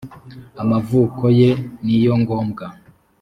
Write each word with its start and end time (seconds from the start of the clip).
amavuko 0.61 1.23
ye 1.39 1.49
niyongombwa. 1.83 2.65